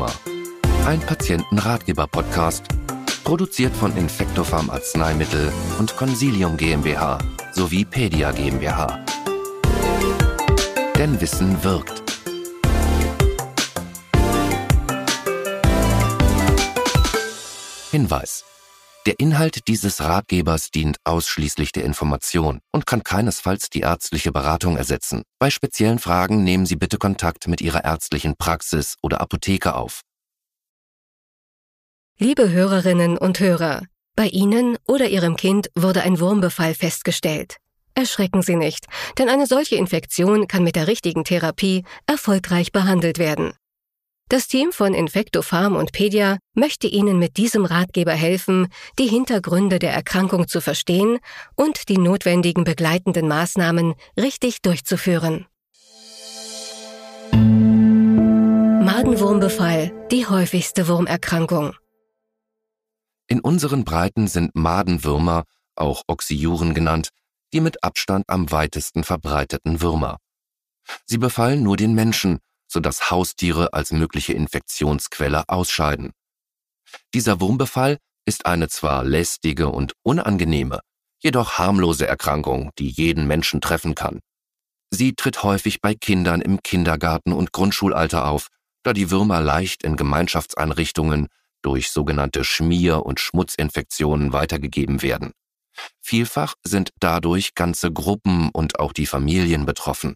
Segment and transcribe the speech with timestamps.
[0.00, 0.12] Madenwürmer.
[0.86, 2.64] Ein Patientenratgeber-Podcast.
[3.24, 7.18] Produziert von Infectopharm Arzneimittel und Consilium GmbH
[7.52, 9.04] sowie Pedia GmbH.
[10.96, 12.02] Denn Wissen wirkt.
[17.90, 18.49] Hinweis.
[19.10, 25.24] Der Inhalt dieses Ratgebers dient ausschließlich der Information und kann keinesfalls die ärztliche Beratung ersetzen.
[25.40, 30.02] Bei speziellen Fragen nehmen Sie bitte Kontakt mit Ihrer ärztlichen Praxis oder Apotheke auf.
[32.20, 33.82] Liebe Hörerinnen und Hörer,
[34.14, 37.56] bei Ihnen oder Ihrem Kind wurde ein Wurmbefall festgestellt.
[37.96, 38.86] Erschrecken Sie nicht,
[39.18, 43.54] denn eine solche Infektion kann mit der richtigen Therapie erfolgreich behandelt werden.
[44.30, 49.92] Das Team von Infectopharm und Pedia möchte Ihnen mit diesem Ratgeber helfen, die Hintergründe der
[49.92, 51.18] Erkrankung zu verstehen
[51.56, 55.46] und die notwendigen begleitenden Maßnahmen richtig durchzuführen.
[57.32, 61.74] Madenwurmbefall, die häufigste Wurmerkrankung.
[63.26, 65.42] In unseren Breiten sind Madenwürmer,
[65.74, 67.08] auch Oxyuren genannt,
[67.52, 70.18] die mit Abstand am weitesten verbreiteten Würmer.
[71.04, 72.38] Sie befallen nur den Menschen
[72.70, 76.12] sodass Haustiere als mögliche Infektionsquelle ausscheiden.
[77.14, 80.80] Dieser Wurmbefall ist eine zwar lästige und unangenehme,
[81.18, 84.20] jedoch harmlose Erkrankung, die jeden Menschen treffen kann.
[84.90, 88.48] Sie tritt häufig bei Kindern im Kindergarten und Grundschulalter auf,
[88.82, 91.28] da die Würmer leicht in Gemeinschaftseinrichtungen
[91.62, 95.32] durch sogenannte Schmier- und Schmutzinfektionen weitergegeben werden.
[96.00, 100.14] Vielfach sind dadurch ganze Gruppen und auch die Familien betroffen.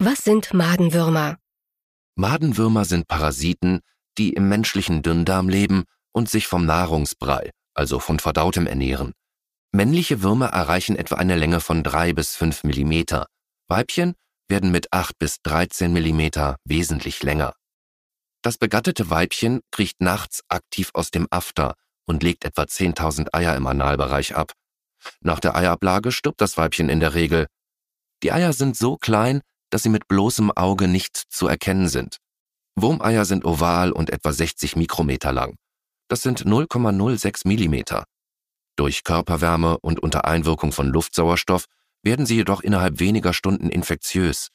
[0.00, 1.38] Was sind Madenwürmer?
[2.14, 3.80] Madenwürmer sind Parasiten,
[4.16, 9.12] die im menschlichen Dünndarm leben und sich vom Nahrungsbrei, also von Verdautem ernähren.
[9.72, 13.26] Männliche Würmer erreichen etwa eine Länge von drei bis fünf Millimeter.
[13.66, 14.14] Weibchen
[14.46, 17.54] werden mit acht bis dreizehn Millimeter wesentlich länger.
[18.42, 21.74] Das begattete Weibchen kriecht nachts aktiv aus dem After
[22.06, 24.52] und legt etwa 10.000 Eier im Analbereich ab.
[25.22, 27.48] Nach der Eiablage stirbt das Weibchen in der Regel.
[28.22, 32.18] Die Eier sind so klein, dass sie mit bloßem Auge nicht zu erkennen sind.
[32.76, 35.56] Wurmeier sind oval und etwa 60 Mikrometer lang.
[36.08, 38.04] Das sind 0,06 Millimeter.
[38.76, 41.64] Durch Körperwärme und unter Einwirkung von Luftsauerstoff
[42.02, 44.48] werden sie jedoch innerhalb weniger Stunden infektiös.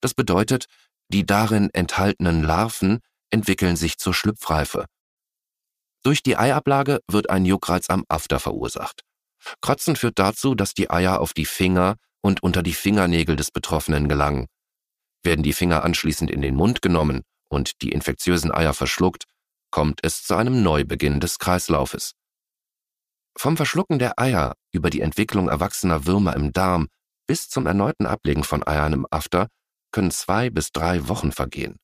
[0.00, 0.66] Das bedeutet,
[1.08, 3.00] die darin enthaltenen Larven
[3.30, 4.86] entwickeln sich zur Schlüpfreife.
[6.02, 9.02] Durch die Eiablage wird ein Juckreiz am After verursacht.
[9.60, 14.08] Kratzen führt dazu, dass die Eier auf die Finger, und unter die Fingernägel des Betroffenen
[14.08, 14.46] gelangen.
[15.22, 19.24] Werden die Finger anschließend in den Mund genommen und die infektiösen Eier verschluckt,
[19.70, 22.12] kommt es zu einem Neubeginn des Kreislaufes.
[23.36, 26.88] Vom Verschlucken der Eier über die Entwicklung erwachsener Würmer im Darm
[27.26, 29.48] bis zum erneuten Ablegen von Eiern im After
[29.92, 31.76] können zwei bis drei Wochen vergehen.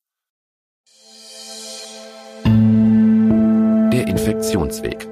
[3.92, 5.11] Der Infektionsweg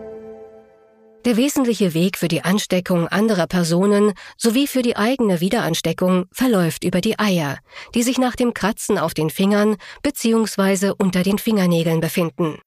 [1.25, 7.01] der wesentliche Weg für die Ansteckung anderer Personen sowie für die eigene Wiederansteckung verläuft über
[7.01, 7.59] die Eier,
[7.95, 10.93] die sich nach dem Kratzen auf den Fingern bzw.
[10.99, 12.59] unter den Fingernägeln befinden.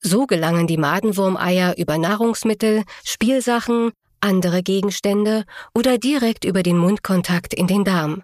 [0.00, 5.44] So gelangen die Madenwurmeier über Nahrungsmittel, Spielsachen, andere Gegenstände
[5.74, 8.22] oder direkt über den Mundkontakt in den Darm.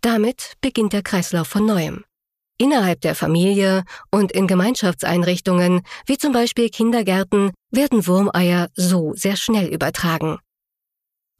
[0.00, 2.04] Damit beginnt der Kreislauf von neuem.
[2.58, 9.68] Innerhalb der Familie und in Gemeinschaftseinrichtungen, wie zum Beispiel Kindergärten, werden Wurmeier so sehr schnell
[9.68, 10.38] übertragen.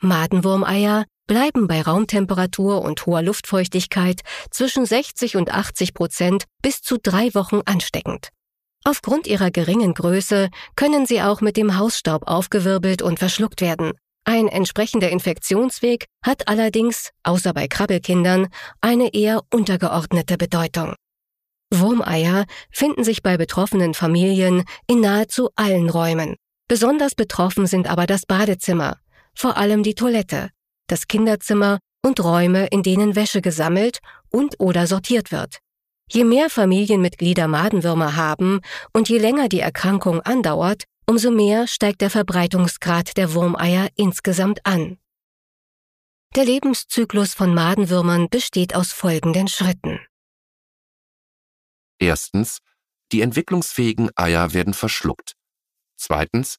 [0.01, 4.21] Madenwurmeier bleiben bei Raumtemperatur und hoher Luftfeuchtigkeit
[4.51, 8.29] zwischen 60 und 80 Prozent bis zu drei Wochen ansteckend.
[8.85, 13.93] Aufgrund ihrer geringen Größe können sie auch mit dem Hausstaub aufgewirbelt und verschluckt werden.
[14.25, 18.49] Ein entsprechender Infektionsweg hat allerdings, außer bei Krabbelkindern,
[18.81, 20.95] eine eher untergeordnete Bedeutung.
[21.71, 26.37] Wurmeier finden sich bei betroffenen Familien in nahezu allen Räumen.
[26.69, 28.99] Besonders betroffen sind aber das Badezimmer,
[29.35, 30.51] vor allem die Toilette,
[30.87, 33.99] das Kinderzimmer und Räume, in denen Wäsche gesammelt
[34.31, 35.59] und oder sortiert wird.
[36.11, 38.61] Je mehr Familienmitglieder Madenwürmer haben
[38.93, 44.99] und je länger die Erkrankung andauert, umso mehr steigt der Verbreitungsgrad der Wurmeier insgesamt an.
[46.37, 50.01] Der Lebenszyklus von Madenwürmern besteht aus folgenden Schritten.
[51.99, 52.59] Erstens,
[53.13, 55.33] die entwicklungsfähigen Eier werden verschluckt.
[55.97, 56.57] Zweitens,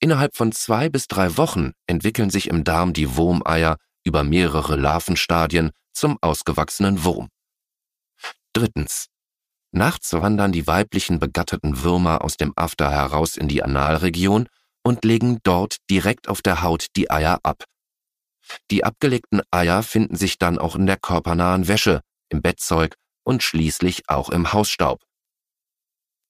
[0.00, 5.70] innerhalb von zwei bis drei Wochen entwickeln sich im Darm die Wurmeier über mehrere Larvenstadien
[5.92, 7.28] zum ausgewachsenen Wurm.
[8.52, 9.06] Drittens,
[9.70, 14.48] nachts wandern die weiblichen begatteten Würmer aus dem After heraus in die Analregion
[14.82, 17.64] und legen dort direkt auf der Haut die Eier ab.
[18.70, 22.00] Die abgelegten Eier finden sich dann auch in der körpernahen Wäsche,
[22.30, 22.96] im Bettzeug
[23.30, 25.00] und schließlich auch im Hausstaub.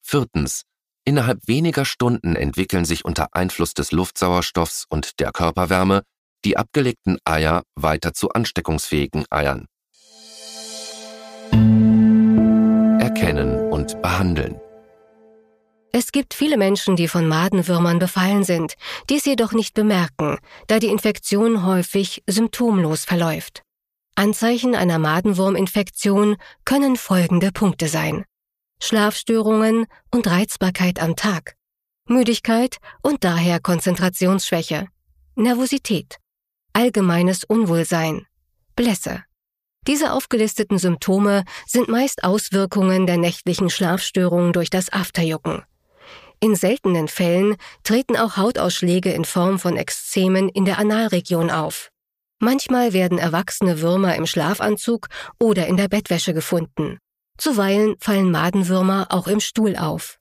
[0.02, 0.64] Viertens.
[1.06, 6.02] Innerhalb weniger Stunden entwickeln sich unter Einfluss des Luftsauerstoffs und der Körperwärme
[6.44, 9.66] die abgelegten Eier weiter zu ansteckungsfähigen Eiern.
[13.00, 14.60] Erkennen und behandeln.
[15.92, 18.74] Es gibt viele Menschen, die von Madenwürmern befallen sind,
[19.08, 23.62] dies jedoch nicht bemerken, da die Infektion häufig symptomlos verläuft.
[24.14, 28.24] Anzeichen einer Madenwurminfektion können folgende Punkte sein.
[28.82, 31.54] Schlafstörungen und Reizbarkeit am Tag,
[32.06, 34.88] Müdigkeit und daher Konzentrationsschwäche,
[35.36, 36.16] Nervosität,
[36.72, 38.26] allgemeines Unwohlsein,
[38.76, 39.22] Blässe.
[39.86, 45.62] Diese aufgelisteten Symptome sind meist Auswirkungen der nächtlichen Schlafstörungen durch das Afterjucken.
[46.40, 51.90] In seltenen Fällen treten auch Hautausschläge in Form von Exzemen in der Analregion auf.
[52.40, 55.08] Manchmal werden erwachsene Würmer im Schlafanzug
[55.38, 56.98] oder in der Bettwäsche gefunden.
[57.36, 60.18] Zuweilen fallen Madenwürmer auch im Stuhl auf.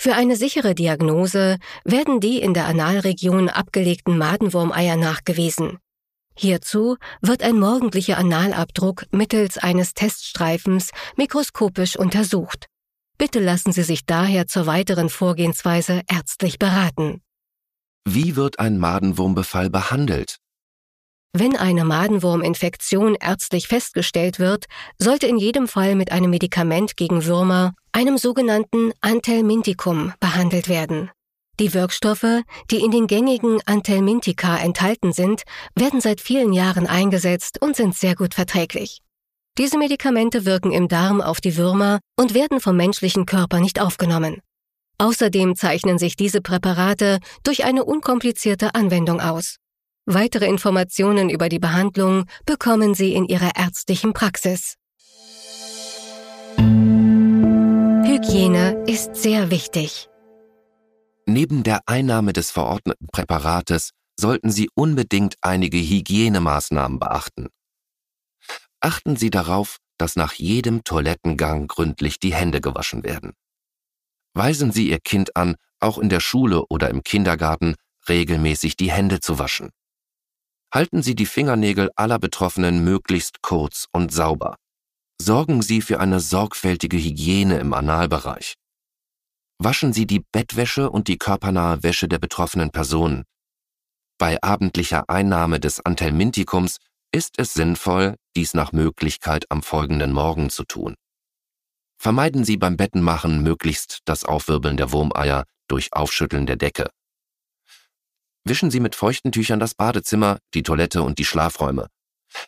[0.00, 5.78] Für eine sichere Diagnose werden die in der Analregion abgelegten Madenwurmeier nachgewiesen.
[6.36, 12.66] Hierzu wird ein morgendlicher Analabdruck mittels eines Teststreifens mikroskopisch untersucht.
[13.18, 17.22] Bitte lassen Sie sich daher zur weiteren Vorgehensweise ärztlich beraten.
[18.04, 20.38] Wie wird ein Madenwurmbefall behandelt?
[21.34, 24.64] Wenn eine Madenwurminfektion ärztlich festgestellt wird,
[24.98, 31.10] sollte in jedem Fall mit einem Medikament gegen Würmer, einem sogenannten Antelmintikum, behandelt werden.
[31.60, 35.42] Die Wirkstoffe, die in den gängigen Antelmintika enthalten sind,
[35.74, 39.00] werden seit vielen Jahren eingesetzt und sind sehr gut verträglich.
[39.58, 44.40] Diese Medikamente wirken im Darm auf die Würmer und werden vom menschlichen Körper nicht aufgenommen.
[44.98, 49.56] Außerdem zeichnen sich diese Präparate durch eine unkomplizierte Anwendung aus.
[50.10, 54.76] Weitere Informationen über die Behandlung bekommen Sie in Ihrer ärztlichen Praxis.
[58.06, 60.08] Hygiene ist sehr wichtig.
[61.26, 67.48] Neben der Einnahme des verordneten Präparates sollten Sie unbedingt einige Hygienemaßnahmen beachten.
[68.80, 73.34] Achten Sie darauf, dass nach jedem Toilettengang gründlich die Hände gewaschen werden.
[74.32, 77.74] Weisen Sie Ihr Kind an, auch in der Schule oder im Kindergarten
[78.08, 79.68] regelmäßig die Hände zu waschen
[80.72, 84.56] halten Sie die Fingernägel aller Betroffenen möglichst kurz und sauber.
[85.20, 88.54] Sorgen Sie für eine sorgfältige Hygiene im Analbereich.
[89.58, 93.24] Waschen Sie die Bettwäsche und die körpernahe Wäsche der betroffenen Personen.
[94.18, 96.78] Bei abendlicher Einnahme des Antelmintikums
[97.12, 100.94] ist es sinnvoll, dies nach Möglichkeit am folgenden Morgen zu tun.
[102.00, 106.90] Vermeiden Sie beim Bettenmachen möglichst das Aufwirbeln der Wurmeier durch Aufschütteln der Decke.
[108.48, 111.88] Wischen Sie mit feuchten Tüchern das Badezimmer, die Toilette und die Schlafräume.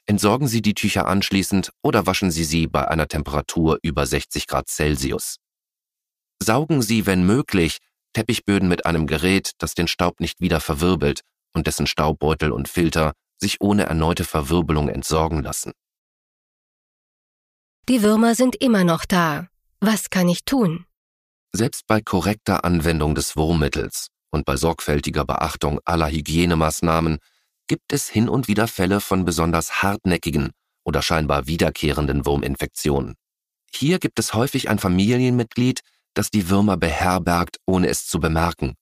[0.06, 4.68] Entsorgen Sie die Tücher anschließend oder waschen Sie sie bei einer Temperatur über 60 Grad
[4.68, 5.36] Celsius.
[6.42, 7.78] Saugen Sie, wenn möglich,
[8.14, 11.20] Teppichböden mit einem Gerät, das den Staub nicht wieder verwirbelt
[11.52, 15.72] und dessen Staubbeutel und Filter sich ohne erneute Verwirbelung entsorgen lassen.
[17.90, 19.48] Die Würmer sind immer noch da.
[19.80, 20.86] Was kann ich tun?
[21.52, 27.18] Selbst bei korrekter Anwendung des Wurmmittels und bei sorgfältiger Beachtung aller Hygienemaßnahmen
[27.66, 30.50] gibt es hin und wieder Fälle von besonders hartnäckigen
[30.84, 33.14] oder scheinbar wiederkehrenden Wurminfektionen.
[33.72, 35.80] Hier gibt es häufig ein Familienmitglied,
[36.14, 38.74] das die Würmer beherbergt, ohne es zu bemerken.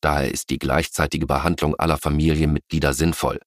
[0.00, 3.40] Daher ist die gleichzeitige Behandlung aller Familienmitglieder sinnvoll.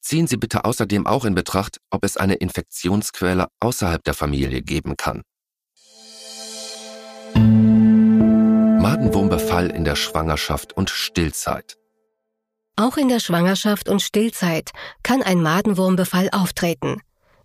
[0.00, 4.96] Ziehen Sie bitte außerdem auch in Betracht, ob es eine Infektionsquelle außerhalb der Familie geben
[4.96, 5.22] kann.
[9.04, 11.76] Madenwurmbefall in der Schwangerschaft und Stillzeit.
[12.76, 14.70] Auch in der Schwangerschaft und Stillzeit
[15.02, 17.02] kann ein Madenwurmbefall auftreten.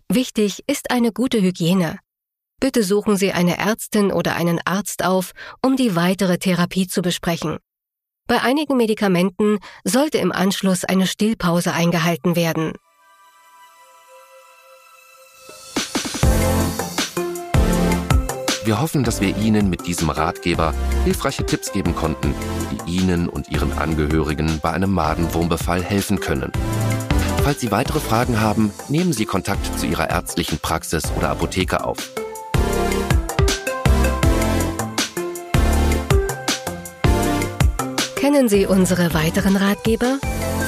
[0.08, 1.98] Wichtig ist eine gute Hygiene.
[2.60, 7.58] Bitte suchen Sie eine Ärztin oder einen Arzt auf, um die weitere Therapie zu besprechen.
[8.26, 12.72] Bei einigen Medikamenten sollte im Anschluss eine Stillpause eingehalten werden.
[18.70, 20.72] Wir hoffen, dass wir Ihnen mit diesem Ratgeber
[21.02, 22.32] hilfreiche Tipps geben konnten,
[22.70, 26.52] die Ihnen und Ihren Angehörigen bei einem Madenwurmbefall helfen können.
[27.42, 32.12] Falls Sie weitere Fragen haben, nehmen Sie Kontakt zu Ihrer ärztlichen Praxis oder Apotheke auf.
[38.14, 40.20] Kennen Sie unsere weiteren Ratgeber?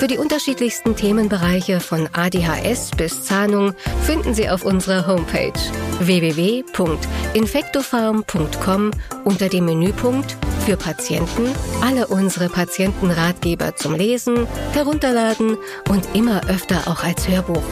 [0.03, 3.73] Für die unterschiedlichsten Themenbereiche von ADHS bis Zahnung
[4.05, 5.53] finden Sie auf unserer Homepage
[6.01, 8.91] www.infectofarm.com
[9.23, 11.47] unter dem Menüpunkt für Patienten
[11.83, 15.57] alle unsere Patientenratgeber zum Lesen, Herunterladen
[15.89, 17.63] und immer öfter auch als Hörbuch.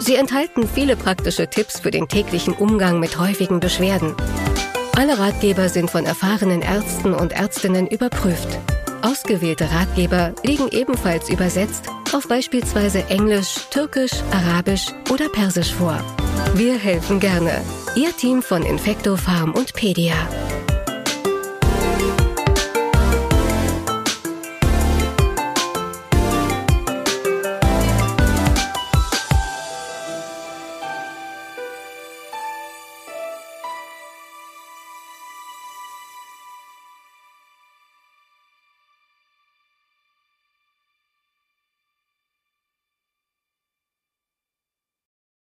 [0.00, 4.16] Sie enthalten viele praktische Tipps für den täglichen Umgang mit häufigen Beschwerden.
[4.96, 8.58] Alle Ratgeber sind von erfahrenen Ärzten und Ärztinnen überprüft.
[9.08, 15.98] Ausgewählte Ratgeber liegen ebenfalls übersetzt auf beispielsweise Englisch, Türkisch, Arabisch oder Persisch vor.
[16.54, 17.62] Wir helfen gerne.
[17.96, 20.14] Ihr Team von Infecto Farm und Pedia.